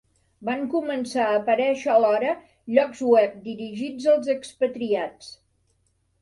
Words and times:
Van 0.47 0.61
començar 0.69 1.25
a 1.25 1.35
aparèixer 1.41 1.91
alhora 1.95 2.31
llocs 2.77 3.03
web 3.11 3.37
dirigits 3.45 4.09
als 4.15 4.33
expatriats. 4.37 5.31